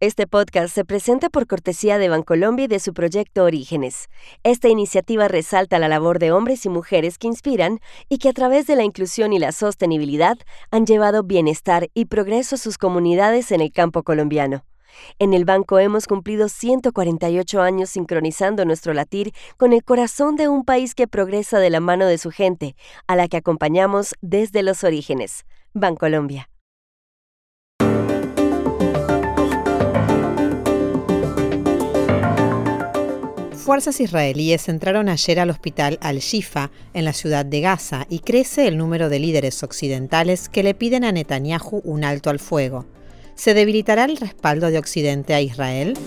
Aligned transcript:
Este 0.00 0.28
podcast 0.28 0.72
se 0.72 0.84
presenta 0.84 1.28
por 1.28 1.48
cortesía 1.48 1.98
de 1.98 2.08
Bancolombia 2.08 2.66
y 2.66 2.68
de 2.68 2.78
su 2.78 2.94
proyecto 2.94 3.42
Orígenes. 3.42 4.08
Esta 4.44 4.68
iniciativa 4.68 5.26
resalta 5.26 5.80
la 5.80 5.88
labor 5.88 6.20
de 6.20 6.30
hombres 6.30 6.64
y 6.66 6.68
mujeres 6.68 7.18
que 7.18 7.26
inspiran 7.26 7.80
y 8.08 8.18
que 8.18 8.28
a 8.28 8.32
través 8.32 8.68
de 8.68 8.76
la 8.76 8.84
inclusión 8.84 9.32
y 9.32 9.40
la 9.40 9.50
sostenibilidad 9.50 10.38
han 10.70 10.86
llevado 10.86 11.24
bienestar 11.24 11.88
y 11.94 12.04
progreso 12.04 12.54
a 12.54 12.58
sus 12.58 12.78
comunidades 12.78 13.50
en 13.50 13.60
el 13.60 13.72
campo 13.72 14.04
colombiano. 14.04 14.64
En 15.18 15.34
el 15.34 15.44
banco 15.44 15.80
hemos 15.80 16.06
cumplido 16.06 16.48
148 16.48 17.60
años 17.60 17.90
sincronizando 17.90 18.64
nuestro 18.64 18.94
latir 18.94 19.32
con 19.56 19.72
el 19.72 19.82
corazón 19.82 20.36
de 20.36 20.46
un 20.46 20.64
país 20.64 20.94
que 20.94 21.08
progresa 21.08 21.58
de 21.58 21.70
la 21.70 21.80
mano 21.80 22.06
de 22.06 22.18
su 22.18 22.30
gente, 22.30 22.76
a 23.08 23.16
la 23.16 23.26
que 23.26 23.38
acompañamos 23.38 24.14
desde 24.20 24.62
los 24.62 24.84
orígenes. 24.84 25.44
Bancolombia. 25.74 26.48
Fuerzas 33.68 34.00
israelíes 34.00 34.70
entraron 34.70 35.10
ayer 35.10 35.38
al 35.38 35.50
hospital 35.50 35.98
Al-Shifa 36.00 36.70
en 36.94 37.04
la 37.04 37.12
ciudad 37.12 37.44
de 37.44 37.60
Gaza 37.60 38.06
y 38.08 38.20
crece 38.20 38.66
el 38.66 38.78
número 38.78 39.10
de 39.10 39.18
líderes 39.18 39.62
occidentales 39.62 40.48
que 40.48 40.62
le 40.62 40.72
piden 40.72 41.04
a 41.04 41.12
Netanyahu 41.12 41.82
un 41.84 42.02
alto 42.02 42.30
al 42.30 42.38
fuego. 42.38 42.86
¿Se 43.34 43.52
debilitará 43.52 44.06
el 44.06 44.16
respaldo 44.16 44.70
de 44.70 44.78
Occidente 44.78 45.34
a 45.34 45.42
Israel? 45.42 45.98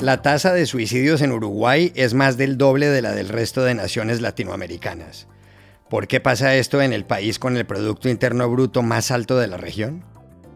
La 0.00 0.20
tasa 0.20 0.52
de 0.52 0.66
suicidios 0.66 1.22
en 1.22 1.32
Uruguay 1.32 1.90
es 1.94 2.12
más 2.12 2.36
del 2.36 2.58
doble 2.58 2.88
de 2.88 3.00
la 3.00 3.12
del 3.12 3.30
resto 3.30 3.64
de 3.64 3.74
naciones 3.74 4.20
latinoamericanas. 4.20 5.26
¿Por 5.88 6.06
qué 6.06 6.20
pasa 6.20 6.54
esto 6.54 6.82
en 6.82 6.92
el 6.92 7.06
país 7.06 7.38
con 7.38 7.56
el 7.56 7.64
Producto 7.64 8.10
Interno 8.10 8.50
Bruto 8.50 8.82
más 8.82 9.10
alto 9.10 9.38
de 9.38 9.46
la 9.46 9.56
región? 9.56 10.04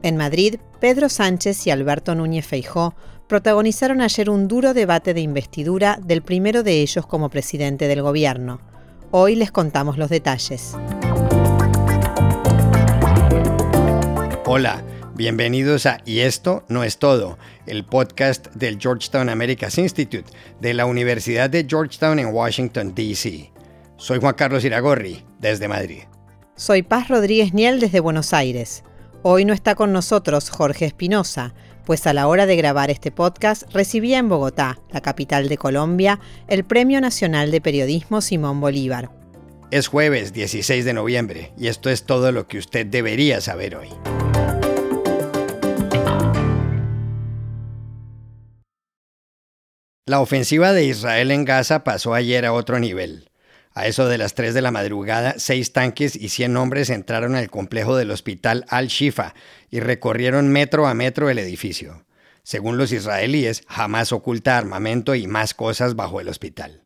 En 0.03 0.17
Madrid, 0.17 0.57
Pedro 0.81 1.09
Sánchez 1.09 1.67
y 1.67 1.71
Alberto 1.71 2.15
Núñez 2.15 2.47
Feijó 2.47 2.95
protagonizaron 3.27 4.01
ayer 4.01 4.31
un 4.31 4.47
duro 4.47 4.73
debate 4.73 5.13
de 5.13 5.21
investidura 5.21 5.99
del 6.01 6.23
primero 6.23 6.63
de 6.63 6.81
ellos 6.81 7.05
como 7.05 7.31
presidente 7.31 7.89
del 7.89 8.03
gobierno. 8.03 8.61
Hoy 9.11 9.35
les 9.35 9.51
contamos 9.51 9.99
los 9.99 10.09
detalles. 10.09 10.77
Hola, 14.47 14.85
bienvenidos 15.15 15.85
a 15.87 15.99
Y 16.07 16.21
esto 16.21 16.65
no 16.69 16.85
es 16.85 16.99
todo, 16.99 17.37
el 17.67 17.85
podcast 17.85 18.47
del 18.55 18.79
Georgetown 18.79 19.29
Americas 19.29 19.79
Institute 19.79 20.31
de 20.61 20.75
la 20.75 20.87
Universidad 20.87 21.51
de 21.51 21.67
Georgetown 21.69 22.21
en 22.21 22.33
Washington, 22.33 22.95
D.C. 22.95 23.53
Soy 23.97 24.21
Juan 24.21 24.35
Carlos 24.35 24.65
Iragorri, 24.65 25.25
desde 25.41 25.67
Madrid. 25.67 26.03
Soy 26.55 26.83
Paz 26.83 27.09
Rodríguez 27.09 27.53
Niel 27.53 27.81
desde 27.81 27.99
Buenos 27.99 28.33
Aires. 28.33 28.85
Hoy 29.23 29.45
no 29.45 29.53
está 29.53 29.75
con 29.75 29.93
nosotros 29.93 30.49
Jorge 30.49 30.85
Espinosa, 30.85 31.53
pues 31.85 32.07
a 32.07 32.13
la 32.13 32.29
hora 32.29 32.47
de 32.47 32.55
grabar 32.55 32.89
este 32.89 33.11
podcast 33.11 33.65
recibía 33.73 34.19
en 34.19 34.29
Bogotá, 34.29 34.79
la 34.93 35.01
capital 35.01 35.49
de 35.49 35.59
Colombia, 35.59 36.21
el 36.47 36.65
Premio 36.65 37.01
Nacional 37.01 37.51
de 37.51 37.61
Periodismo 37.61 38.21
Simón 38.21 38.61
Bolívar. 38.61 39.11
Es 39.73 39.89
jueves 39.89 40.33
16 40.33 40.85
de 40.85 40.93
noviembre 40.93 41.53
y 41.59 41.67
esto 41.67 41.91
es 41.91 42.05
todo 42.05 42.31
lo 42.31 42.47
que 42.47 42.59
usted 42.59 42.87
debería 42.87 43.41
saber 43.41 43.75
hoy. 43.75 43.89
La 50.07 50.21
ofensiva 50.21 50.73
de 50.73 50.85
Israel 50.85 51.33
en 51.33 51.45
Gaza 51.45 51.83
pasó 51.83 52.15
ayer 52.15 52.47
a 52.47 52.53
otro 52.53 52.79
nivel. 52.79 53.29
A 53.73 53.87
eso 53.87 54.09
de 54.09 54.19
las 54.19 54.35
3 54.35 54.55
de 54.55 54.63
la 54.63 54.71
madrugada, 54.71 55.35
seis 55.39 55.73
tanques 55.73 56.17
y 56.17 56.31
100 56.31 56.57
hombres 56.57 56.91
entraron 56.91 57.35
al 57.35 57.51
complejo 57.51 57.97
del 57.97 58.11
hospital 58.11 58.65
Al-Shifa 58.69 59.35
y 59.71 59.81
recorrieron 59.81 60.49
metro 60.49 60.87
a 60.87 60.95
metro 60.95 61.31
el 61.31 61.39
edificio. 61.39 62.05
Según 62.43 62.79
los 62.79 62.93
israelíes, 62.93 63.63
jamás 63.69 64.11
oculta 64.13 64.57
armamento 64.57 65.15
y 65.15 65.27
más 65.27 65.55
cosas 65.55 65.95
bajo 65.97 66.21
el 66.21 66.29
hospital. 66.29 66.85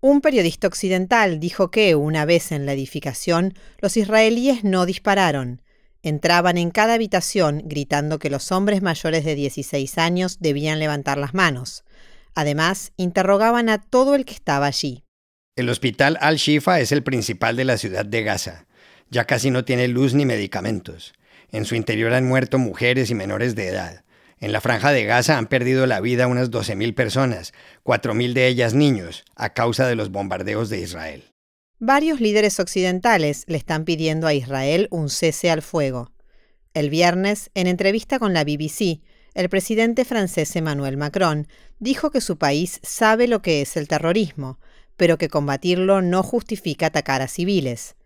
Un 0.00 0.20
periodista 0.20 0.66
occidental 0.66 1.38
dijo 1.38 1.70
que, 1.70 1.94
una 1.94 2.24
vez 2.24 2.50
en 2.50 2.66
la 2.66 2.72
edificación, 2.72 3.54
los 3.78 3.96
israelíes 3.96 4.64
no 4.64 4.86
dispararon. 4.86 5.62
Entraban 6.02 6.58
en 6.58 6.70
cada 6.70 6.94
habitación 6.94 7.62
gritando 7.64 8.18
que 8.18 8.30
los 8.30 8.50
hombres 8.50 8.82
mayores 8.82 9.24
de 9.24 9.36
16 9.36 9.98
años 9.98 10.38
debían 10.40 10.80
levantar 10.80 11.18
las 11.18 11.34
manos. 11.34 11.84
Además, 12.34 12.92
interrogaban 12.96 13.68
a 13.68 13.80
todo 13.80 14.16
el 14.16 14.24
que 14.24 14.34
estaba 14.34 14.66
allí. 14.66 15.01
El 15.54 15.68
hospital 15.68 16.16
Al-Shifa 16.22 16.80
es 16.80 16.92
el 16.92 17.02
principal 17.02 17.56
de 17.56 17.66
la 17.66 17.76
ciudad 17.76 18.06
de 18.06 18.22
Gaza. 18.22 18.64
Ya 19.10 19.26
casi 19.26 19.50
no 19.50 19.66
tiene 19.66 19.86
luz 19.86 20.14
ni 20.14 20.24
medicamentos. 20.24 21.12
En 21.50 21.66
su 21.66 21.74
interior 21.74 22.14
han 22.14 22.26
muerto 22.26 22.56
mujeres 22.56 23.10
y 23.10 23.14
menores 23.14 23.54
de 23.54 23.68
edad. 23.68 24.02
En 24.40 24.52
la 24.52 24.62
franja 24.62 24.92
de 24.92 25.04
Gaza 25.04 25.36
han 25.36 25.48
perdido 25.48 25.86
la 25.86 26.00
vida 26.00 26.26
unas 26.26 26.50
12.000 26.50 26.94
personas, 26.94 27.52
4.000 27.84 28.32
de 28.32 28.46
ellas 28.46 28.72
niños, 28.72 29.24
a 29.36 29.52
causa 29.52 29.86
de 29.86 29.94
los 29.94 30.10
bombardeos 30.10 30.70
de 30.70 30.80
Israel. 30.80 31.24
Varios 31.78 32.22
líderes 32.22 32.58
occidentales 32.58 33.44
le 33.46 33.58
están 33.58 33.84
pidiendo 33.84 34.26
a 34.26 34.32
Israel 34.32 34.88
un 34.90 35.10
cese 35.10 35.50
al 35.50 35.60
fuego. 35.60 36.12
El 36.72 36.88
viernes, 36.88 37.50
en 37.52 37.66
entrevista 37.66 38.18
con 38.18 38.32
la 38.32 38.44
BBC, 38.44 39.02
el 39.34 39.50
presidente 39.50 40.06
francés 40.06 40.56
Emmanuel 40.56 40.96
Macron 40.96 41.46
dijo 41.78 42.10
que 42.10 42.22
su 42.22 42.38
país 42.38 42.80
sabe 42.82 43.28
lo 43.28 43.42
que 43.42 43.60
es 43.60 43.76
el 43.76 43.86
terrorismo, 43.86 44.58
pero 44.96 45.18
que 45.18 45.28
combatirlo 45.28 46.02
no 46.02 46.22
justifica 46.22 46.86
atacar 46.86 47.22
a 47.22 47.28
civiles 47.28 47.96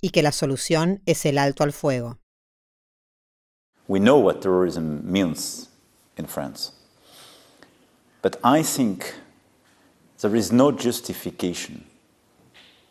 y 0.00 0.10
que 0.10 0.22
la 0.22 0.32
solución 0.32 1.00
es 1.06 1.24
el 1.26 1.38
alto 1.38 1.64
al 1.64 1.72
fuego. 1.72 2.18
We 3.88 4.00
know 4.00 4.18
what 4.18 4.40
terrorism 4.40 5.00
means 5.04 5.68
in 6.16 6.26
France. 6.26 6.72
But 8.22 8.36
I 8.42 8.62
think 8.62 9.14
there 10.20 10.34
is 10.34 10.50
no 10.50 10.72
justification 10.72 11.84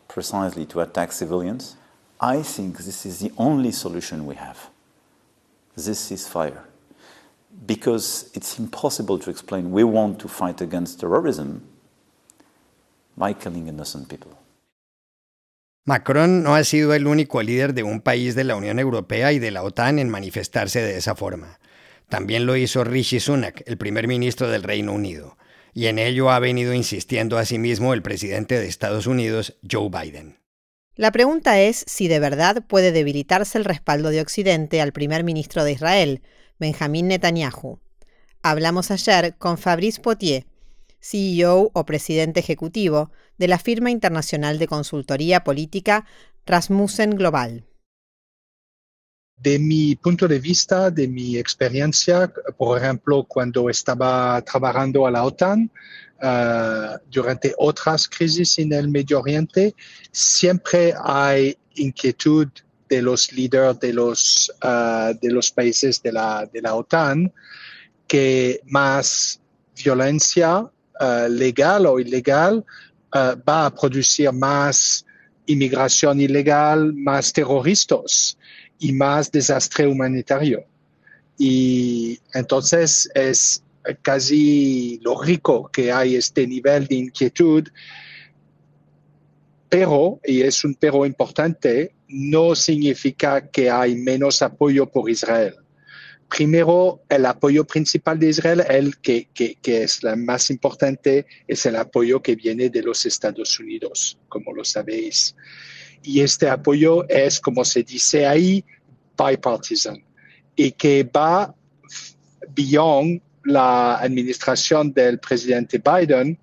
precisely 0.08 0.64
to 0.66 0.80
attack 0.80 1.10
civilians. 1.10 1.76
I 2.20 2.42
think 2.42 2.78
this 2.78 3.04
is 3.04 3.18
the 3.18 3.32
only 3.36 3.72
solution 3.72 4.26
we 4.26 4.36
have. 4.36 4.70
This 5.76 6.12
is 6.12 6.28
fire. 6.28 6.64
Because 7.66 8.30
it's 8.34 8.58
impossible 8.58 9.18
to 9.18 9.30
explain 9.30 9.72
we 9.72 9.82
want 9.82 10.20
to 10.20 10.28
fight 10.28 10.60
against 10.60 11.00
terrorism 11.00 11.62
Macron 15.86 16.42
no 16.42 16.54
ha 16.54 16.64
sido 16.64 16.94
el 16.94 17.06
único 17.06 17.42
líder 17.42 17.74
de 17.74 17.82
un 17.82 18.00
país 18.00 18.34
de 18.34 18.44
la 18.44 18.56
Unión 18.56 18.78
Europea 18.78 19.32
y 19.32 19.38
de 19.38 19.50
la 19.50 19.62
OTAN 19.62 19.98
en 19.98 20.08
manifestarse 20.08 20.80
de 20.80 20.96
esa 20.96 21.14
forma. 21.14 21.60
También 22.08 22.46
lo 22.46 22.56
hizo 22.56 22.84
Rishi 22.84 23.20
Sunak, 23.20 23.62
el 23.66 23.76
primer 23.76 24.08
ministro 24.08 24.48
del 24.48 24.62
Reino 24.62 24.92
Unido, 24.92 25.36
y 25.74 25.86
en 25.86 25.98
ello 25.98 26.30
ha 26.30 26.38
venido 26.38 26.72
insistiendo 26.72 27.36
asimismo 27.36 27.92
el 27.92 28.02
presidente 28.02 28.58
de 28.58 28.66
Estados 28.66 29.06
Unidos, 29.06 29.58
Joe 29.70 29.90
Biden. 29.90 30.38
La 30.96 31.10
pregunta 31.10 31.60
es 31.60 31.84
si 31.86 32.08
de 32.08 32.20
verdad 32.20 32.64
puede 32.66 32.92
debilitarse 32.92 33.58
el 33.58 33.64
respaldo 33.64 34.10
de 34.10 34.20
Occidente 34.20 34.80
al 34.80 34.92
primer 34.92 35.24
ministro 35.24 35.64
de 35.64 35.72
Israel, 35.72 36.22
Benjamín 36.58 37.08
Netanyahu. 37.08 37.80
Hablamos 38.42 38.90
ayer 38.90 39.34
con 39.36 39.58
Fabrice 39.58 40.00
Potier, 40.00 40.46
CEO 41.04 41.70
o 41.74 41.84
presidente 41.84 42.40
ejecutivo 42.40 43.10
de 43.36 43.48
la 43.48 43.58
firma 43.58 43.90
internacional 43.90 44.58
de 44.58 44.66
consultoría 44.66 45.44
política 45.44 46.06
Rasmussen 46.46 47.10
Global. 47.10 47.66
De 49.36 49.58
mi 49.58 49.96
punto 49.96 50.26
de 50.26 50.38
vista, 50.38 50.90
de 50.90 51.06
mi 51.06 51.36
experiencia, 51.36 52.32
por 52.56 52.78
ejemplo, 52.78 53.24
cuando 53.24 53.68
estaba 53.68 54.40
trabajando 54.42 55.06
a 55.06 55.10
la 55.10 55.24
OTAN, 55.24 55.70
uh, 56.22 56.96
durante 57.10 57.52
otras 57.58 58.08
crisis 58.08 58.58
en 58.58 58.72
el 58.72 58.88
Medio 58.88 59.20
Oriente, 59.20 59.74
siempre 60.10 60.94
hay 61.04 61.58
inquietud 61.74 62.48
de 62.88 63.02
los 63.02 63.30
líderes 63.32 63.78
de 63.80 63.92
los, 63.92 64.50
uh, 64.62 65.12
de 65.20 65.30
los 65.30 65.50
países 65.50 66.00
de 66.02 66.12
la, 66.12 66.48
de 66.50 66.62
la 66.62 66.74
OTAN 66.74 67.30
que 68.06 68.60
más 68.64 69.40
violencia 69.74 70.70
uh, 71.00 71.28
legal 71.28 71.86
o 71.86 71.98
ilegal 71.98 72.64
uh, 73.14 73.36
va 73.48 73.66
a 73.66 73.70
producir 73.70 74.32
más 74.32 75.04
inmigración 75.46 76.20
ilegal, 76.20 76.92
más 76.94 77.32
terroristas 77.32 78.36
y 78.78 78.92
más 78.92 79.30
desastre 79.30 79.86
humanitario. 79.86 80.64
Y 81.38 82.18
entonces 82.32 83.10
es 83.14 83.62
casi 84.02 84.98
lógico 85.02 85.68
que 85.72 85.92
hay 85.92 86.16
este 86.16 86.46
nivel 86.46 86.86
de 86.86 86.94
inquietud, 86.96 87.68
pero, 89.68 90.20
y 90.24 90.42
es 90.42 90.64
un 90.64 90.74
pero 90.74 91.04
importante, 91.04 91.94
no 92.08 92.54
significa 92.54 93.48
que 93.48 93.70
hay 93.70 93.96
menos 93.96 94.40
apoyo 94.40 94.86
por 94.86 95.10
Israel 95.10 95.63
primero, 96.28 97.02
el 97.08 97.26
apoyo 97.26 97.64
principal 97.64 98.18
de 98.18 98.28
Israel, 98.28 98.64
el 98.68 98.98
que, 98.98 99.28
que, 99.32 99.56
que, 99.56 99.82
es 99.84 100.02
la 100.02 100.16
más 100.16 100.50
importante, 100.50 101.26
es 101.46 101.66
el 101.66 101.76
apoyo 101.76 102.22
que 102.22 102.34
viene 102.34 102.70
de 102.70 102.82
los 102.82 103.06
Estados 103.06 103.58
Unidos, 103.60 104.18
como 104.28 104.52
lo 104.52 104.64
sabéis. 104.64 105.34
Y 106.02 106.20
este 106.20 106.48
apoyo 106.48 107.08
es, 107.08 107.40
como 107.40 107.64
se 107.64 107.82
dice 107.82 108.26
ahí, 108.26 108.64
bipartisan. 109.16 110.02
y 110.56 110.72
que 110.72 111.02
va 111.04 111.54
beyond 112.54 113.20
la 113.44 113.96
administración 113.96 114.92
del 114.92 115.18
presidente 115.18 115.78
Biden. 115.78 116.38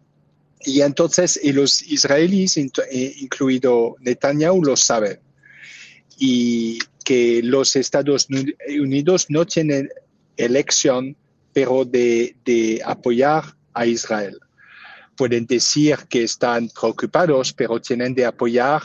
Y 0.63 0.81
entonces 0.81 1.39
y 1.41 1.53
los 1.53 1.81
israelíes, 1.83 2.57
incluido 2.57 3.95
Netanyahu, 3.99 4.63
lo 4.63 4.75
saben. 4.75 5.19
Y 6.17 6.79
que 7.03 7.42
los 7.44 7.75
Estados 7.75 8.27
Unidos 8.68 9.27
no 9.30 9.45
tienen 9.45 9.89
elección, 10.38 11.15
pero 11.53 11.86
de, 11.86 12.81
apoyar 12.86 13.44
a 13.74 13.86
Israel. 13.86 14.39
Pueden 15.15 15.45
decir 15.45 15.98
que 16.09 16.24
están 16.24 16.69
preocupados, 16.69 17.53
pero 17.53 17.80
tienen 17.80 18.15
de 18.15 18.25
apoyar 18.25 18.81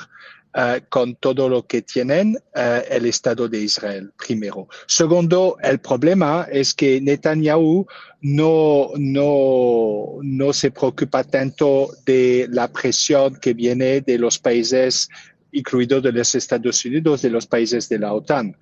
Uh, 0.57 0.81
con 0.89 1.17
todo 1.17 1.51
lo 1.51 1.67
que 1.67 1.83
tienen 1.83 2.35
uh, 2.35 2.81
el 2.89 3.05
Estado 3.05 3.47
de 3.47 3.59
Israel, 3.59 4.11
primero. 4.17 4.69
Segundo, 4.87 5.59
el 5.63 5.81
problema 5.81 6.49
es 6.51 6.73
que 6.73 6.99
Netanyahu 6.99 7.87
no, 8.23 8.89
no, 8.97 10.17
no 10.23 10.53
se 10.55 10.71
preocupa 10.71 11.25
tanto 11.25 11.91
de 12.07 12.47
la 12.49 12.73
presión 12.73 13.37
que 13.37 13.53
viene 13.53 14.01
de 14.01 14.17
los 14.17 14.39
países, 14.39 15.11
incluidos 15.57 16.03
de 16.03 16.13
los 16.13 16.35
Estados 16.35 16.85
Unidos, 16.85 17.23
de 17.23 17.31
los 17.31 17.47
países 17.47 17.89
de 17.89 17.99
la 17.99 18.13
OTAN. 18.13 18.57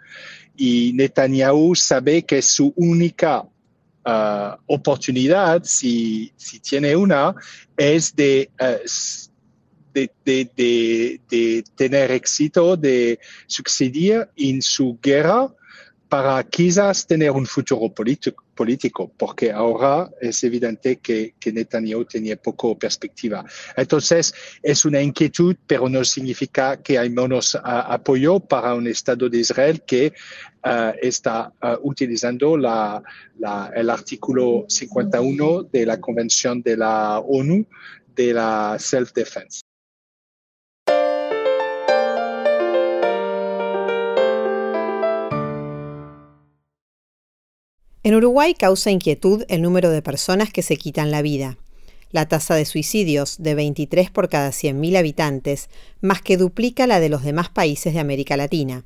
Y 0.57 0.93
Netanyahu 0.95 1.75
sabe 1.75 2.23
que 2.23 2.41
su 2.43 2.73
única 2.77 3.41
uh, 3.43 4.57
oportunidad, 4.67 5.63
si, 5.65 6.33
si 6.37 6.61
tiene 6.61 6.95
una, 6.95 7.35
es 7.77 8.15
de 8.15 8.51
de, 9.95 11.65
tener 11.77 12.11
éxito, 12.11 12.77
de 12.77 13.19
suceder 13.47 14.31
en 14.37 14.61
su 14.61 14.99
guerra 15.01 15.49
para 16.09 16.43
quizás 16.45 17.07
tener 17.07 17.31
un 17.31 17.47
futuro 17.47 17.89
político, 17.93 18.44
porque 19.17 19.53
ahora 19.53 20.11
es 20.21 20.43
evidente 20.45 20.97
que, 20.97 21.35
Netanyahu 21.45 22.05
tenía 22.05 22.37
poco 22.37 22.79
perspectiva. 22.79 23.45
Entonces, 23.77 24.35
es 24.63 24.85
una 24.85 25.01
inquietud, 25.01 25.57
pero 25.67 25.89
no 25.89 26.05
significa 26.05 26.83
que 26.83 26.99
hay 26.99 27.11
menos 27.11 27.57
apoyo 27.63 28.41
para 28.41 28.75
un 28.75 28.87
Estado 28.87 29.29
de 29.29 29.39
Israel 29.39 29.83
que 29.87 30.13
uh, 30.65 30.93
está 31.01 31.53
uh, 31.63 31.77
utilizando 31.83 32.57
la, 32.57 33.03
el 33.75 33.91
artículo 33.91 34.65
51 34.69 35.65
de 35.65 35.87
la 35.87 36.01
Convención 36.01 36.63
de 36.63 36.77
la 36.77 37.19
ONU 37.21 37.67
de 38.15 38.33
la 38.33 38.77
self-defense. 38.79 39.64
En 48.07 48.15
Uruguay 48.15 48.53
causa 48.53 48.91
inquietud 48.91 49.47
el 49.49 49.63
número 49.63 49.89
de 49.89 50.03
personas 50.03 50.53
que 50.53 50.61
se 50.61 50.77
quitan 50.77 51.11
la 51.11 51.23
vida. 51.23 51.57
La 52.11 52.29
tasa 52.29 52.55
de 52.55 52.67
suicidios, 52.67 53.37
de 53.39 53.55
23 53.55 54.11
por 54.11 54.29
cada 54.29 54.51
100.000 54.51 54.99
habitantes, 54.99 55.71
más 56.03 56.21
que 56.21 56.37
duplica 56.37 56.87
la 56.87 57.01
de 57.01 57.09
los 57.09 57.25
demás 57.25 57.49
países 57.49 57.95
de 57.95 58.01
América 58.01 58.37
Latina. 58.37 58.85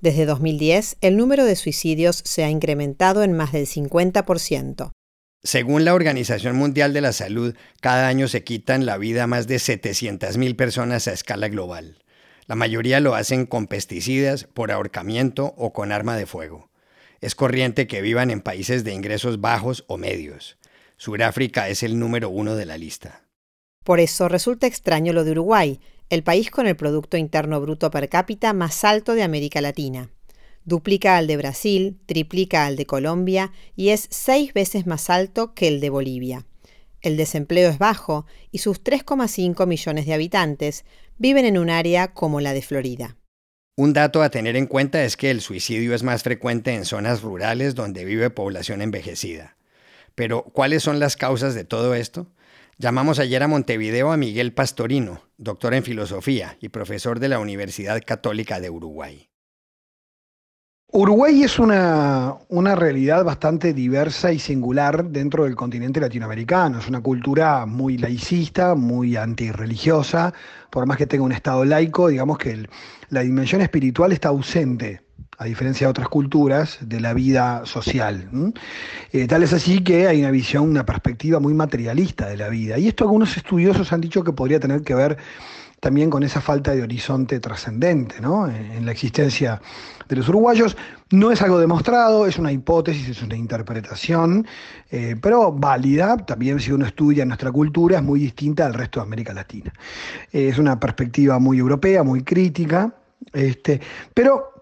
Desde 0.00 0.24
2010, 0.24 0.96
el 1.02 1.18
número 1.18 1.44
de 1.44 1.56
suicidios 1.56 2.22
se 2.24 2.42
ha 2.42 2.48
incrementado 2.48 3.22
en 3.22 3.34
más 3.34 3.52
del 3.52 3.66
50%. 3.66 4.92
Según 5.42 5.84
la 5.84 5.92
Organización 5.92 6.56
Mundial 6.56 6.94
de 6.94 7.02
la 7.02 7.12
Salud, 7.12 7.54
cada 7.82 8.08
año 8.08 8.28
se 8.28 8.44
quitan 8.44 8.86
la 8.86 8.96
vida 8.96 9.26
más 9.26 9.46
de 9.46 9.56
700.000 9.56 10.56
personas 10.56 11.06
a 11.06 11.12
escala 11.12 11.48
global. 11.48 11.98
La 12.46 12.54
mayoría 12.54 13.00
lo 13.00 13.14
hacen 13.14 13.44
con 13.44 13.66
pesticidas, 13.66 14.44
por 14.44 14.72
ahorcamiento 14.72 15.52
o 15.58 15.74
con 15.74 15.92
arma 15.92 16.16
de 16.16 16.24
fuego. 16.24 16.70
Es 17.20 17.34
corriente 17.34 17.86
que 17.86 18.02
vivan 18.02 18.30
en 18.30 18.40
países 18.40 18.84
de 18.84 18.92
ingresos 18.92 19.40
bajos 19.40 19.84
o 19.86 19.96
medios. 19.96 20.58
Suráfrica 20.96 21.68
es 21.68 21.82
el 21.82 21.98
número 21.98 22.30
uno 22.30 22.54
de 22.56 22.66
la 22.66 22.78
lista. 22.78 23.24
Por 23.84 24.00
eso 24.00 24.28
resulta 24.28 24.66
extraño 24.66 25.12
lo 25.12 25.24
de 25.24 25.32
Uruguay, 25.32 25.80
el 26.10 26.22
país 26.22 26.50
con 26.50 26.66
el 26.66 26.76
Producto 26.76 27.16
Interno 27.16 27.60
Bruto 27.60 27.90
per 27.90 28.08
cápita 28.08 28.52
más 28.52 28.84
alto 28.84 29.14
de 29.14 29.22
América 29.22 29.60
Latina. 29.60 30.10
Duplica 30.64 31.18
al 31.18 31.26
de 31.26 31.36
Brasil, 31.36 31.98
triplica 32.06 32.64
al 32.64 32.76
de 32.76 32.86
Colombia 32.86 33.52
y 33.76 33.90
es 33.90 34.06
seis 34.10 34.54
veces 34.54 34.86
más 34.86 35.10
alto 35.10 35.54
que 35.54 35.68
el 35.68 35.80
de 35.80 35.90
Bolivia. 35.90 36.46
El 37.02 37.18
desempleo 37.18 37.68
es 37.68 37.78
bajo 37.78 38.24
y 38.50 38.58
sus 38.58 38.82
3,5 38.82 39.66
millones 39.66 40.06
de 40.06 40.14
habitantes 40.14 40.86
viven 41.18 41.44
en 41.44 41.58
un 41.58 41.68
área 41.68 42.14
como 42.14 42.40
la 42.40 42.54
de 42.54 42.62
Florida. 42.62 43.18
Un 43.76 43.92
dato 43.92 44.22
a 44.22 44.30
tener 44.30 44.54
en 44.54 44.66
cuenta 44.66 45.02
es 45.02 45.16
que 45.16 45.32
el 45.32 45.40
suicidio 45.40 45.96
es 45.96 46.04
más 46.04 46.22
frecuente 46.22 46.74
en 46.74 46.84
zonas 46.84 47.22
rurales 47.22 47.74
donde 47.74 48.04
vive 48.04 48.30
población 48.30 48.82
envejecida. 48.82 49.56
Pero, 50.14 50.44
¿cuáles 50.44 50.84
son 50.84 51.00
las 51.00 51.16
causas 51.16 51.56
de 51.56 51.64
todo 51.64 51.94
esto? 51.94 52.30
Llamamos 52.78 53.18
ayer 53.18 53.42
a 53.42 53.48
Montevideo 53.48 54.12
a 54.12 54.16
Miguel 54.16 54.52
Pastorino, 54.52 55.22
doctor 55.38 55.74
en 55.74 55.82
filosofía 55.82 56.56
y 56.60 56.68
profesor 56.68 57.18
de 57.18 57.28
la 57.28 57.40
Universidad 57.40 58.00
Católica 58.06 58.60
de 58.60 58.70
Uruguay. 58.70 59.28
Uruguay 60.96 61.42
es 61.42 61.58
una, 61.58 62.36
una, 62.48 62.76
realidad 62.76 63.24
bastante 63.24 63.74
diversa 63.74 64.32
y 64.32 64.38
singular 64.38 65.04
dentro 65.06 65.42
del 65.42 65.56
continente 65.56 65.98
latinoamericano. 65.98 66.78
Es 66.78 66.86
una 66.86 67.00
cultura 67.00 67.66
muy 67.66 67.98
laicista, 67.98 68.76
muy 68.76 69.16
antirreligiosa. 69.16 70.32
Por 70.70 70.86
más 70.86 70.96
que 70.96 71.08
tenga 71.08 71.24
un 71.24 71.32
Estado 71.32 71.64
laico, 71.64 72.06
digamos 72.06 72.38
que 72.38 72.68
la 73.08 73.22
dimensión 73.22 73.60
espiritual 73.60 74.12
está 74.12 74.28
ausente 74.28 75.02
a 75.36 75.46
diferencia 75.46 75.88
de 75.88 75.90
otras 75.90 76.06
culturas, 76.06 76.78
de 76.80 77.00
la 77.00 77.12
vida 77.12 77.66
social. 77.66 78.30
Eh, 79.10 79.26
tal 79.26 79.42
es 79.42 79.52
así 79.52 79.82
que 79.82 80.06
hay 80.06 80.20
una 80.20 80.30
visión, 80.30 80.70
una 80.70 80.86
perspectiva 80.86 81.40
muy 81.40 81.54
materialista 81.54 82.28
de 82.28 82.36
la 82.36 82.48
vida. 82.48 82.78
Y 82.78 82.86
esto 82.86 83.02
algunos 83.02 83.36
estudiosos 83.36 83.92
han 83.92 84.00
dicho 84.00 84.22
que 84.22 84.32
podría 84.32 84.60
tener 84.60 84.82
que 84.82 84.94
ver 84.94 85.18
también 85.84 86.08
con 86.08 86.22
esa 86.22 86.40
falta 86.40 86.74
de 86.74 86.82
horizonte 86.82 87.40
trascendente 87.40 88.18
¿no? 88.18 88.48
en 88.48 88.86
la 88.86 88.92
existencia 88.92 89.60
de 90.08 90.16
los 90.16 90.26
uruguayos. 90.30 90.78
No 91.10 91.30
es 91.30 91.42
algo 91.42 91.58
demostrado, 91.58 92.26
es 92.26 92.38
una 92.38 92.50
hipótesis, 92.50 93.06
es 93.06 93.22
una 93.22 93.36
interpretación, 93.36 94.46
eh, 94.90 95.14
pero 95.20 95.52
válida. 95.52 96.16
También 96.16 96.58
si 96.58 96.72
uno 96.72 96.86
estudia 96.86 97.26
nuestra 97.26 97.52
cultura 97.52 97.98
es 97.98 98.02
muy 98.02 98.18
distinta 98.18 98.64
al 98.64 98.72
resto 98.72 99.00
de 99.00 99.04
América 99.04 99.34
Latina. 99.34 99.74
Eh, 100.32 100.48
es 100.48 100.56
una 100.56 100.80
perspectiva 100.80 101.38
muy 101.38 101.58
europea, 101.58 102.02
muy 102.02 102.24
crítica, 102.24 102.94
este, 103.34 103.78
pero 104.14 104.53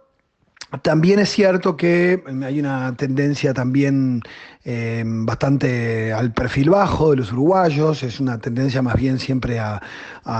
también 0.80 1.18
es 1.18 1.30
cierto 1.30 1.76
que 1.76 2.22
hay 2.44 2.58
una 2.58 2.96
tendencia 2.96 3.52
también 3.52 4.22
eh, 4.64 5.02
bastante 5.04 6.12
al 6.12 6.32
perfil 6.32 6.70
bajo 6.70 7.10
de 7.10 7.16
los 7.16 7.32
uruguayos, 7.32 8.02
es 8.02 8.20
una 8.20 8.38
tendencia 8.38 8.80
más 8.80 8.96
bien 8.96 9.18
siempre 9.18 9.58
a, 9.58 9.82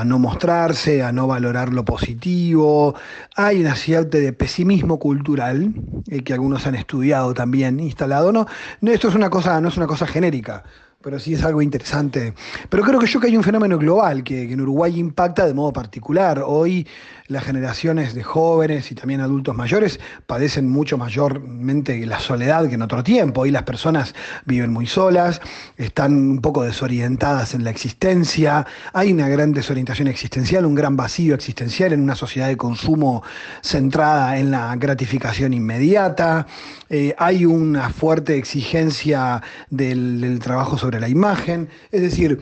no 0.07 0.19
mostrarse, 0.19 1.03
a 1.03 1.13
no 1.13 1.27
valorar 1.27 1.73
lo 1.73 1.85
positivo. 1.85 2.95
Hay 3.37 3.61
una 3.61 3.75
cierta 3.75 4.19
de 4.19 4.33
pesimismo 4.33 4.99
cultural 4.99 5.75
eh, 6.09 6.23
que 6.23 6.33
algunos 6.33 6.67
han 6.67 6.77
estudiado 6.77 7.35
también, 7.35 7.79
instalado. 7.81 8.33
No, 8.33 8.47
no, 8.81 8.91
esto 8.91 9.09
es 9.09 9.15
una 9.15 9.29
cosa, 9.29 9.61
no 9.61 9.69
es 9.69 9.77
una 9.77 9.87
cosa 9.87 10.07
genérica 10.07 10.65
pero 11.03 11.19
sí 11.19 11.35
es 11.35 11.45
algo 11.45 11.61
interesante. 11.61 12.35
Pero 12.69 12.83
creo 12.85 12.99
que 12.99 13.07
yo 13.07 13.21
que 13.21 13.27
hay 13.27 13.37
un 13.37 13.43
fenómeno 13.43 13.79
global 13.79 14.23
que, 14.23 14.51
en 14.51 14.61
Uruguay 14.61 14.99
impacta 14.99 15.47
de 15.47 15.55
modo 15.55 15.73
particular. 15.73 16.43
Hoy 16.47 16.87
las 17.29 17.45
generaciones 17.45 18.15
de 18.15 18.23
jóvenes 18.23 18.91
y 18.93 18.95
también 18.95 19.21
adultos 19.21 19.57
mayores 19.57 19.99
padecen 20.27 20.69
mucho 20.69 20.99
mayormente 20.99 22.05
la 22.07 22.21
soledad 22.21 22.69
que 22.69 22.75
en 22.75 22.83
otro 22.83 23.03
tiempo. 23.03 23.43
Hoy 23.43 23.51
las 23.51 23.63
personas 23.63 24.15
viven 24.45 24.73
muy 24.73 24.87
solas, 24.87 25.41
están 25.77 26.15
un 26.15 26.41
poco 26.41 26.63
desorientadas 26.63 27.55
en 27.55 27.65
la 27.65 27.71
existencia, 27.71 28.67
hay 28.93 29.13
una 29.13 29.29
gran 29.29 29.53
desorientación 29.53 30.09
existencial, 30.09 30.67
un 30.67 30.75
gran 30.75 30.97
vacío 30.97 31.35
existencial 31.35 31.93
en 31.93 32.03
una 32.03 32.15
sociedad 32.15 32.49
de 32.49 32.57
consumo 32.57 33.23
centrada 33.63 34.39
en 34.39 34.51
la 34.51 34.77
gratificación 34.77 35.55
inmediata, 35.55 36.47
eh, 36.93 37.15
hay 37.17 37.47
una 37.47 37.89
fuerte 37.89 38.37
exigencia 38.37 39.43
del 39.71 40.39
trabajo 40.43 40.77
sobre 40.77 41.01
la 41.01 41.09
imagen, 41.09 41.71
es 41.91 42.03
decir, 42.03 42.39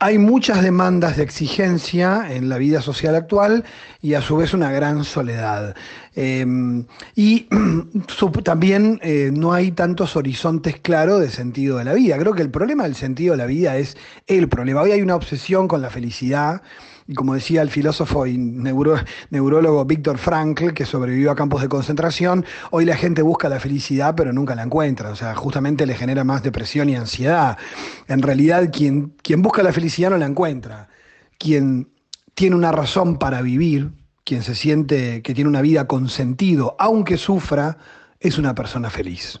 hay 0.00 0.18
muchas 0.18 0.60
demandas 0.62 1.16
de 1.16 1.22
exigencia 1.22 2.26
en 2.30 2.48
la 2.48 2.58
vida 2.58 2.82
social 2.82 3.14
actual 3.14 3.64
y 4.02 4.14
a 4.14 4.20
su 4.20 4.36
vez 4.36 4.52
una 4.52 4.72
gran 4.72 5.04
soledad. 5.04 5.76
Em, 6.16 6.84
y 7.14 7.46
también 8.44 8.98
eh, 9.02 9.30
no 9.32 9.52
hay 9.52 9.70
tantos 9.70 10.16
horizontes 10.16 10.80
claros 10.80 11.20
de 11.20 11.30
sentido 11.30 11.78
de 11.78 11.84
la 11.84 11.94
vida. 11.94 12.18
Creo 12.18 12.34
que 12.34 12.42
el 12.42 12.50
problema 12.50 12.82
del 12.82 12.96
sentido 12.96 13.32
de 13.32 13.38
la 13.38 13.46
vida 13.46 13.78
es 13.78 13.96
el 14.26 14.48
problema. 14.48 14.82
Hoy 14.82 14.90
hay 14.90 15.00
una 15.00 15.14
obsesión 15.14 15.68
con 15.68 15.80
la 15.80 15.90
felicidad 15.90 16.60
y 17.08 17.14
como 17.14 17.34
decía 17.34 17.62
el 17.62 17.70
filósofo 17.70 18.26
y 18.26 18.36
neurólogo 18.36 19.84
Víctor 19.84 20.18
Frankl, 20.18 20.72
que 20.72 20.84
sobrevivió 20.84 21.30
a 21.30 21.36
campos 21.36 21.62
de 21.62 21.68
concentración, 21.68 22.44
hoy 22.70 22.84
la 22.84 22.96
gente 22.96 23.22
busca 23.22 23.48
la 23.48 23.60
felicidad 23.60 24.14
pero 24.16 24.32
nunca 24.32 24.54
la 24.54 24.64
encuentra, 24.64 25.10
o 25.10 25.16
sea, 25.16 25.34
justamente 25.34 25.86
le 25.86 25.94
genera 25.94 26.24
más 26.24 26.42
depresión 26.42 26.88
y 26.88 26.96
ansiedad. 26.96 27.58
En 28.08 28.22
realidad, 28.22 28.70
quien, 28.72 29.14
quien 29.22 29.42
busca 29.42 29.62
la 29.62 29.72
felicidad 29.72 30.10
no 30.10 30.18
la 30.18 30.26
encuentra. 30.26 30.88
Quien 31.38 31.90
tiene 32.34 32.56
una 32.56 32.72
razón 32.72 33.18
para 33.18 33.40
vivir, 33.42 33.92
quien 34.24 34.42
se 34.42 34.54
siente 34.54 35.22
que 35.22 35.34
tiene 35.34 35.48
una 35.48 35.62
vida 35.62 35.86
con 35.86 36.08
sentido, 36.08 36.74
aunque 36.78 37.18
sufra, 37.18 37.78
es 38.18 38.38
una 38.38 38.54
persona 38.54 38.90
feliz. 38.90 39.40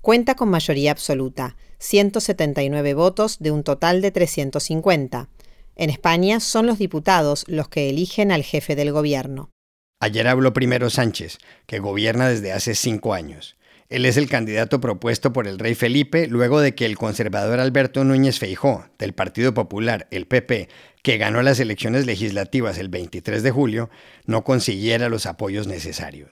Cuenta 0.01 0.35
con 0.35 0.49
mayoría 0.49 0.91
absoluta, 0.91 1.55
179 1.79 2.93
votos 2.93 3.39
de 3.39 3.49
un 3.49 3.63
total 3.63 4.01
de 4.01 4.11
350. 4.11 5.29
En 5.75 5.89
España 5.89 6.39
son 6.39 6.67
los 6.67 6.77
diputados 6.77 7.45
los 7.47 7.69
que 7.69 7.89
eligen 7.89 8.31
al 8.31 8.43
jefe 8.43 8.75
del 8.75 8.91
gobierno. 8.91 9.51
Ayer 9.99 10.27
habló 10.27 10.51
primero 10.53 10.89
Sánchez, 10.89 11.37
que 11.65 11.79
gobierna 11.79 12.27
desde 12.27 12.51
hace 12.51 12.75
cinco 12.75 13.13
años. 13.13 13.57
Él 13.87 14.05
es 14.05 14.17
el 14.17 14.29
candidato 14.29 14.79
propuesto 14.79 15.33
por 15.33 15.47
el 15.47 15.59
rey 15.59 15.75
Felipe 15.75 16.27
luego 16.27 16.61
de 16.61 16.75
que 16.75 16.85
el 16.85 16.97
conservador 16.97 17.59
Alberto 17.59 18.03
Núñez 18.03 18.39
Feijó, 18.39 18.85
del 18.97 19.13
Partido 19.13 19.53
Popular, 19.53 20.07
el 20.11 20.27
PP, 20.27 20.69
que 21.03 21.17
ganó 21.17 21.41
las 21.41 21.59
elecciones 21.59 22.05
legislativas 22.05 22.77
el 22.77 22.89
23 22.89 23.43
de 23.43 23.51
julio, 23.51 23.89
no 24.25 24.43
consiguiera 24.43 25.09
los 25.09 25.25
apoyos 25.25 25.67
necesarios. 25.67 26.31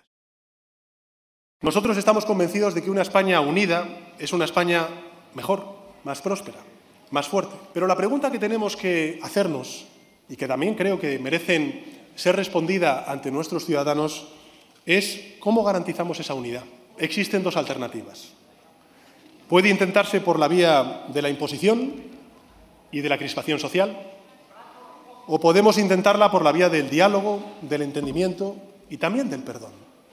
Nosotros 1.61 1.97
estamos 1.97 2.25
convencidos 2.25 2.73
de 2.73 2.81
que 2.81 2.89
una 2.89 3.01
España 3.01 3.41
unida 3.41 3.87
es 4.19 4.31
una 4.31 4.45
España 4.45 4.87
mejor, 5.35 5.77
más 6.05 6.21
próspera 6.21 6.59
más 7.11 7.27
fuerte. 7.27 7.55
Pero 7.73 7.87
la 7.87 7.95
pregunta 7.95 8.31
que 8.31 8.39
tenemos 8.39 8.75
que 8.75 9.19
hacernos, 9.23 9.85
y 10.29 10.35
que 10.35 10.47
también 10.47 10.75
creo 10.75 10.99
que 10.99 11.17
merecen 11.19 11.83
ser 12.15 12.35
respondida 12.35 13.05
ante 13.07 13.31
nuestros 13.31 13.65
ciudadanos, 13.65 14.27
es 14.85 15.35
cómo 15.39 15.63
garantizamos 15.63 16.19
esa 16.19 16.33
unidad. 16.33 16.63
Existen 16.97 17.43
dos 17.43 17.57
alternativas. 17.57 18.29
Puede 19.47 19.69
intentarse 19.69 20.21
por 20.21 20.37
la 20.37 20.47
vía 20.47 21.05
de 21.07 21.21
la 21.21 21.29
imposición 21.29 21.93
y 22.91 23.01
de 23.01 23.09
la 23.09 23.17
crispación 23.17 23.59
social, 23.59 23.97
o 25.27 25.39
podemos 25.39 25.77
intentarla 25.77 26.31
por 26.31 26.43
la 26.43 26.51
vía 26.51 26.69
del 26.69 26.89
diálogo, 26.89 27.43
del 27.61 27.83
entendimiento 27.83 28.55
y 28.89 28.97
también 28.97 29.29
del 29.29 29.43
perdón. 29.43 29.71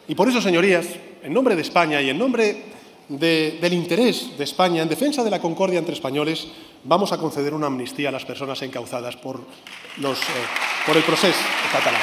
Y 0.08 0.14
por 0.14 0.28
eso, 0.28 0.40
señorías, 0.40 0.86
en 1.22 1.32
nombre 1.32 1.56
de 1.56 1.62
España 1.62 2.00
y 2.00 2.10
en 2.10 2.18
nombre 2.18 2.75
del 3.08 3.72
interés 3.72 4.36
de 4.36 4.44
España 4.44 4.82
en 4.82 4.88
defensa 4.88 5.22
de 5.22 5.30
la 5.30 5.40
concordia 5.40 5.78
entre 5.78 5.94
españoles, 5.94 6.48
vamos 6.84 7.12
a 7.12 7.18
conceder 7.18 7.54
una 7.54 7.66
amnistía 7.66 8.08
a 8.08 8.12
las 8.12 8.24
personas 8.24 8.60
encauzadas 8.62 9.16
por, 9.16 9.36
eh, 9.36 10.14
por 10.86 10.96
el 10.96 11.02
proceso 11.02 11.38
catalán. 11.72 12.00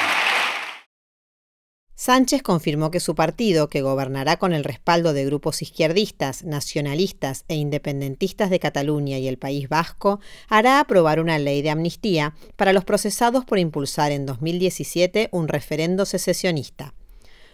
Sánchez 1.96 2.42
confirmó 2.42 2.90
que 2.90 3.00
su 3.00 3.14
partido, 3.14 3.68
que 3.70 3.80
gobernará 3.80 4.36
con 4.36 4.52
el 4.52 4.64
respaldo 4.64 5.12
de 5.12 5.24
grupos 5.24 5.62
izquierdistas, 5.62 6.44
nacionalistas 6.44 7.44
e 7.48 7.54
independentistas 7.54 8.50
de 8.50 8.58
Cataluña 8.58 9.18
y 9.18 9.28
el 9.28 9.38
País 9.38 9.68
Vasco, 9.68 10.20
hará 10.48 10.80
aprobar 10.80 11.20
una 11.20 11.38
ley 11.38 11.62
de 11.62 11.70
amnistía 11.70 12.34
para 12.56 12.72
los 12.72 12.84
procesados 12.84 13.44
por 13.44 13.58
impulsar 13.58 14.10
en 14.10 14.26
2017 14.26 15.28
un 15.32 15.48
referendo 15.48 16.04
secesionista. 16.04 16.94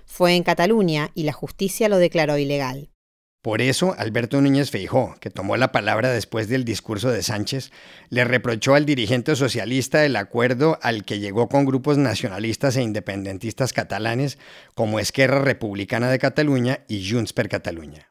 Fue 0.06 0.34
en 0.34 0.42
Cataluña 0.42 1.12
y 1.14 1.24
la 1.24 1.32
justicia 1.32 1.88
lo 1.88 1.98
declaró 1.98 2.36
ilegal. 2.36 2.90
Por 3.42 3.62
eso, 3.62 3.94
Alberto 3.96 4.38
Núñez 4.38 4.70
Feijó, 4.70 5.14
que 5.18 5.30
tomó 5.30 5.56
la 5.56 5.72
palabra 5.72 6.10
después 6.10 6.48
del 6.48 6.66
discurso 6.66 7.08
de 7.08 7.22
Sánchez, 7.22 7.70
le 8.10 8.24
reprochó 8.24 8.74
al 8.74 8.84
dirigente 8.84 9.34
socialista 9.34 10.04
el 10.04 10.16
acuerdo 10.16 10.78
al 10.82 11.06
que 11.06 11.20
llegó 11.20 11.48
con 11.48 11.64
grupos 11.64 11.96
nacionalistas 11.96 12.76
e 12.76 12.82
independentistas 12.82 13.72
catalanes 13.72 14.36
como 14.74 15.00
Esquerra 15.00 15.40
Republicana 15.40 16.10
de 16.10 16.18
Cataluña 16.18 16.80
y 16.86 17.10
Junts 17.10 17.32
per 17.32 17.48
Cataluña. 17.48 18.10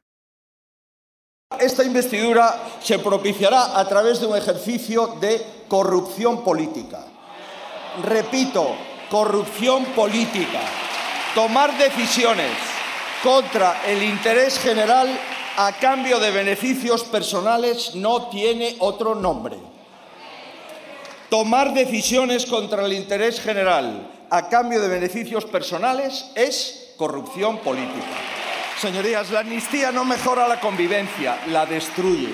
Esta 1.60 1.84
investidura 1.84 2.64
se 2.82 2.98
propiciará 2.98 3.80
a 3.80 3.88
través 3.88 4.20
de 4.20 4.26
un 4.26 4.36
ejercicio 4.36 5.18
de 5.22 5.42
corrupción 5.68 6.44
política. 6.44 7.06
Repito, 8.04 8.76
corrupción 9.12 9.86
política. 9.96 10.62
Tomar 11.36 11.78
decisiones 11.78 12.79
contra 13.24 13.86
el 13.86 14.02
interés 14.04 14.60
general 14.60 15.10
a 15.58 15.74
cambio 15.74 16.20
de 16.20 16.32
beneficios 16.32 17.04
personales 17.04 17.96
no 17.96 18.30
tiene 18.30 18.78
otro 18.80 19.16
nombre. 19.16 19.58
Tomar 21.30 21.74
decisiones 21.74 22.46
contra 22.46 22.86
el 22.86 22.94
interés 22.94 23.42
general 23.42 24.10
a 24.30 24.48
cambio 24.48 24.82
de 24.82 24.88
beneficios 24.88 25.46
personales 25.46 26.32
es 26.36 26.94
corrupción 26.98 27.60
política. 27.60 28.08
Señorías, 28.80 29.30
la 29.32 29.42
amnistía 29.42 29.92
no 29.92 30.06
mejora 30.06 30.48
la 30.48 30.62
convivencia, 30.62 31.38
la 31.48 31.66
destruye. 31.66 32.34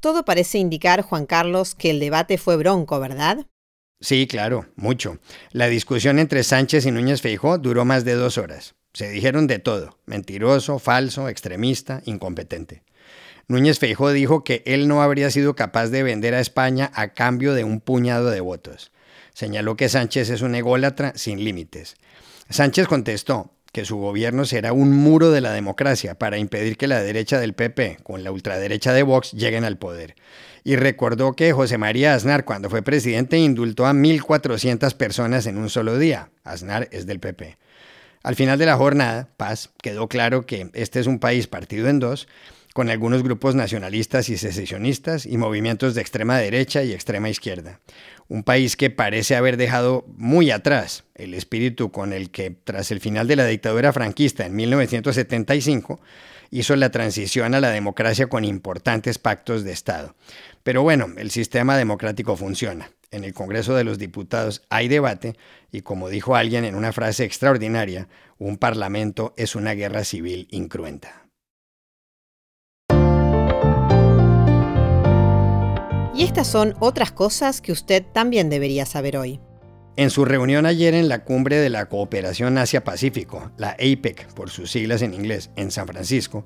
Todo 0.00 0.24
parece 0.24 0.58
indicar, 0.58 1.02
Juan 1.02 1.26
Carlos, 1.26 1.74
que 1.74 1.90
el 1.90 2.00
debate 2.00 2.36
fue 2.36 2.56
bronco, 2.56 3.00
¿verdad? 3.00 3.46
Sí, 4.00 4.26
claro, 4.26 4.66
mucho. 4.76 5.18
La 5.52 5.68
discusión 5.68 6.18
entre 6.18 6.42
Sánchez 6.42 6.86
y 6.86 6.90
Núñez 6.90 7.22
Feijó 7.22 7.56
duró 7.56 7.84
más 7.84 8.04
de 8.04 8.14
dos 8.14 8.36
horas. 8.36 8.74
Se 8.92 9.08
dijeron 9.10 9.46
de 9.46 9.58
todo, 9.58 9.98
mentiroso, 10.06 10.78
falso, 10.78 11.28
extremista, 11.28 12.02
incompetente. 12.04 12.82
Núñez 13.48 13.78
Feijó 13.78 14.12
dijo 14.12 14.44
que 14.44 14.62
él 14.66 14.86
no 14.86 15.02
habría 15.02 15.30
sido 15.30 15.56
capaz 15.56 15.88
de 15.88 16.02
vender 16.02 16.34
a 16.34 16.40
España 16.40 16.90
a 16.94 17.08
cambio 17.08 17.54
de 17.54 17.64
un 17.64 17.80
puñado 17.80 18.30
de 18.30 18.40
votos. 18.40 18.92
Señaló 19.34 19.76
que 19.76 19.88
Sánchez 19.88 20.30
es 20.30 20.42
un 20.42 20.54
ególatra 20.54 21.12
sin 21.16 21.42
límites. 21.42 21.96
Sánchez 22.50 22.86
contestó 22.86 23.50
que 23.72 23.86
su 23.86 23.96
gobierno 23.96 24.44
será 24.44 24.74
un 24.74 24.92
muro 24.92 25.30
de 25.30 25.40
la 25.40 25.52
democracia 25.52 26.14
para 26.14 26.36
impedir 26.36 26.76
que 26.76 26.86
la 26.86 27.02
derecha 27.02 27.40
del 27.40 27.54
PP 27.54 27.98
con 28.02 28.22
la 28.22 28.30
ultraderecha 28.30 28.92
de 28.92 29.02
Vox 29.02 29.32
lleguen 29.32 29.64
al 29.64 29.78
poder. 29.78 30.14
Y 30.62 30.76
recordó 30.76 31.32
que 31.32 31.52
José 31.52 31.78
María 31.78 32.12
Aznar, 32.12 32.44
cuando 32.44 32.68
fue 32.68 32.82
presidente, 32.82 33.38
indultó 33.38 33.86
a 33.86 33.94
1.400 33.94 34.94
personas 34.94 35.46
en 35.46 35.56
un 35.56 35.70
solo 35.70 35.98
día. 35.98 36.30
Aznar 36.44 36.88
es 36.92 37.06
del 37.06 37.18
PP. 37.18 37.56
Al 38.22 38.36
final 38.36 38.58
de 38.58 38.66
la 38.66 38.76
jornada, 38.76 39.28
Paz, 39.36 39.70
quedó 39.82 40.08
claro 40.08 40.46
que 40.46 40.70
este 40.74 41.00
es 41.00 41.06
un 41.06 41.18
país 41.18 41.48
partido 41.48 41.88
en 41.88 41.98
dos, 41.98 42.28
con 42.72 42.88
algunos 42.88 43.22
grupos 43.22 43.54
nacionalistas 43.54 44.28
y 44.28 44.38
secesionistas 44.38 45.26
y 45.26 45.36
movimientos 45.36 45.94
de 45.94 46.00
extrema 46.00 46.38
derecha 46.38 46.82
y 46.82 46.92
extrema 46.92 47.28
izquierda. 47.28 47.80
Un 48.28 48.44
país 48.44 48.76
que 48.76 48.90
parece 48.90 49.36
haber 49.36 49.56
dejado 49.56 50.06
muy 50.16 50.50
atrás 50.50 51.04
el 51.14 51.34
espíritu 51.34 51.90
con 51.90 52.12
el 52.12 52.30
que, 52.30 52.50
tras 52.50 52.90
el 52.90 53.00
final 53.00 53.26
de 53.26 53.36
la 53.36 53.46
dictadura 53.46 53.92
franquista 53.92 54.46
en 54.46 54.56
1975, 54.56 56.00
hizo 56.50 56.76
la 56.76 56.90
transición 56.90 57.54
a 57.54 57.60
la 57.60 57.70
democracia 57.70 58.28
con 58.28 58.44
importantes 58.44 59.18
pactos 59.18 59.64
de 59.64 59.72
Estado. 59.72 60.14
Pero 60.62 60.82
bueno, 60.82 61.08
el 61.18 61.30
sistema 61.30 61.76
democrático 61.76 62.36
funciona 62.36 62.90
en 63.12 63.24
el 63.24 63.34
Congreso 63.34 63.74
de 63.74 63.84
los 63.84 63.98
Diputados 63.98 64.62
hay 64.68 64.88
debate 64.88 65.36
y 65.70 65.82
como 65.82 66.08
dijo 66.08 66.34
alguien 66.34 66.64
en 66.64 66.74
una 66.74 66.92
frase 66.92 67.24
extraordinaria, 67.24 68.08
un 68.38 68.56
parlamento 68.56 69.34
es 69.36 69.54
una 69.54 69.74
guerra 69.74 70.02
civil 70.04 70.48
incruenta. 70.50 71.28
Y 76.14 76.24
estas 76.24 76.46
son 76.46 76.74
otras 76.80 77.12
cosas 77.12 77.60
que 77.60 77.72
usted 77.72 78.04
también 78.12 78.50
debería 78.50 78.84
saber 78.84 79.16
hoy. 79.16 79.40
En 79.96 80.10
su 80.10 80.24
reunión 80.24 80.66
ayer 80.66 80.94
en 80.94 81.08
la 81.08 81.24
cumbre 81.24 81.56
de 81.56 81.68
la 81.68 81.88
Cooperación 81.88 82.56
Asia-Pacífico, 82.56 83.50
la 83.58 83.70
APEC 83.72 84.26
por 84.34 84.48
sus 84.48 84.70
siglas 84.70 85.02
en 85.02 85.14
inglés, 85.14 85.50
en 85.56 85.70
San 85.70 85.86
Francisco, 85.86 86.44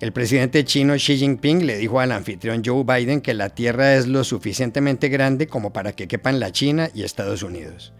el 0.00 0.12
presidente 0.12 0.64
chino 0.64 0.94
Xi 0.94 1.16
Jinping 1.16 1.66
le 1.66 1.78
dijo 1.78 2.00
al 2.00 2.12
anfitrión 2.12 2.62
Joe 2.64 2.84
Biden 2.84 3.20
que 3.20 3.34
la 3.34 3.50
Tierra 3.50 3.94
es 3.94 4.06
lo 4.06 4.24
suficientemente 4.24 5.08
grande 5.08 5.46
como 5.46 5.72
para 5.72 5.92
que 5.92 6.08
quepan 6.08 6.40
la 6.40 6.52
China 6.52 6.90
y 6.94 7.04
Estados 7.04 7.42
Unidos. 7.42 7.92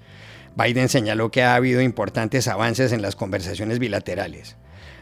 Biden 0.56 0.88
señaló 0.88 1.30
que 1.30 1.42
ha 1.42 1.54
habido 1.54 1.80
importantes 1.80 2.48
avances 2.48 2.92
en 2.92 3.02
las 3.02 3.16
conversaciones 3.16 3.78
bilaterales. 3.78 4.56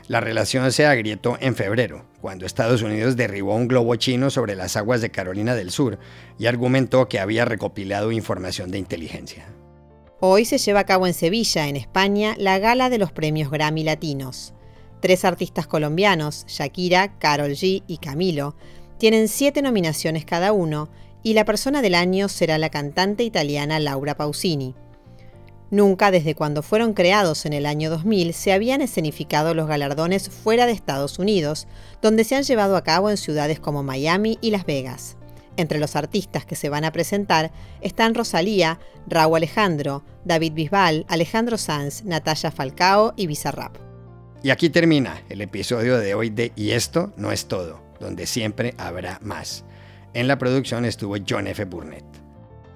La 0.09 0.21
relación 0.21 0.73
se 0.73 0.87
agrietó 0.87 1.39
en 1.41 1.55
febrero, 1.55 2.05
cuando 2.21 2.45
Estados 2.45 2.83
Unidos 2.83 3.17
derribó 3.17 3.55
un 3.55 3.69
globo 3.69 3.95
chino 3.97 4.31
sobre 4.31 4.57
las 4.57 4.77
aguas 4.77 5.01
de 5.01 5.11
Carolina 5.11 5.55
del 5.55 5.71
Sur 5.71 5.99
y 6.39 6.47
argumentó 6.47 7.09
que 7.09 7.21
había 7.21 7.45
recopilado 7.45 8.13
información 8.13 8.71
de 8.71 8.79
inteligencia. 8.79 9.47
Hoy 10.21 10.45
se 10.45 10.59
lleva 10.59 10.81
a 10.81 10.87
cabo 10.87 11.07
en 11.07 11.15
Sevilla, 11.15 11.69
en 11.69 11.77
España, 11.77 12.35
la 12.39 12.59
gala 12.59 12.91
de 12.91 12.99
los 12.99 13.13
premios 13.13 13.51
Grammy 13.51 13.85
Latinos. 13.85 14.55
Tres 15.03 15.25
artistas 15.25 15.67
colombianos, 15.67 16.45
Shakira, 16.47 17.19
Carol 17.19 17.51
G 17.51 17.83
y 17.89 17.97
Camilo, 17.99 18.55
tienen 18.99 19.27
siete 19.27 19.61
nominaciones 19.61 20.25
cada 20.25 20.53
uno 20.53 20.91
y 21.25 21.35
la 21.35 21.45
persona 21.45 21.83
del 21.83 21.97
año 21.97 22.29
será 22.29 22.57
la 22.57 22.71
cantante 22.71 23.25
italiana 23.25 23.81
Laura 23.81 24.17
Pausini. 24.17 24.77
Nunca 25.73 26.13
desde 26.13 26.37
cuando 26.37 26.63
fueron 26.63 26.95
creados 26.95 27.47
en 27.47 27.53
el 27.53 27.67
año 27.67 27.91
2000 27.91 28.33
se 28.33 28.53
habían 28.53 28.81
escenificado 28.81 29.55
los 29.55 29.67
galardones 29.67 30.29
fuera 30.29 30.67
de 30.67 30.73
Estados 30.73 31.19
Unidos, 31.19 31.67
donde 32.01 32.23
se 32.23 32.37
han 32.37 32.45
llevado 32.45 32.77
a 32.77 32.85
cabo 32.85 33.11
en 33.11 33.17
ciudades 33.17 33.59
como 33.59 33.83
Miami 33.83 34.39
y 34.41 34.53
Las 34.53 34.67
Vegas. 34.67 35.17
Entre 35.57 35.81
los 35.81 35.97
artistas 35.97 36.47
que 36.47 36.55
se 36.55 36.69
van 36.69 36.85
a 36.85 36.93
presentar 36.93 37.51
están 37.81 38.15
Rosalía, 38.15 38.79
Raúl 39.09 39.39
Alejandro, 39.39 40.05
David 40.25 40.53
Bisbal, 40.53 41.07
Alejandro 41.09 41.59
Sanz, 41.59 42.05
Natalia 42.05 42.53
Falcao 42.53 43.15
y 43.17 43.27
Bizarrap. 43.27 43.92
Y 44.43 44.51
aquí 44.51 44.71
termina 44.71 45.23
el 45.29 45.41
episodio 45.41 45.99
de 45.99 46.15
hoy 46.15 46.31
de 46.31 46.53
Y 46.57 46.73
esto 46.73 47.13
no 47.17 47.31
es 47.31 47.47
todo, 47.47 47.81
donde 48.01 48.27
siempre 48.27 48.75
habrá 48.77 49.21
más. 49.23 49.65
En 50.15 50.27
la 50.27 50.39
producción 50.39 50.85
estuvo 50.85 51.15
John 51.27 51.47
F. 51.47 51.65
Burnett. 51.65 52.05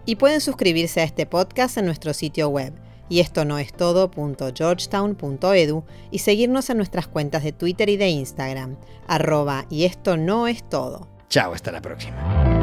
Y 0.05 0.17
pueden 0.17 0.41
suscribirse 0.41 1.01
a 1.01 1.05
este 1.05 1.27
podcast 1.27 1.77
en 1.77 1.87
nuestro 1.87 2.15
sitio 2.15 2.49
web 2.49 2.73
y 3.09 3.21
esto 3.21 3.45
no 3.45 3.59
es 3.59 3.73
todo.georgetown.edu 3.73 5.85
y 6.11 6.19
seguirnos 6.19 6.71
en 6.71 6.77
nuestras 6.77 7.07
cuentas 7.07 7.45
de 7.45 7.53
Twitter 7.53 7.89
y 7.89 7.97
de 7.97 8.09
Instagram, 8.09 8.77
arroba 9.07 9.67
y 9.71 9.85
esto 9.85 10.17
no 10.17 10.49
es 10.49 10.69
todo. 10.69 11.09
Chao, 11.29 11.53
hasta 11.53 11.71
la 11.73 11.83
próxima. 11.83 12.56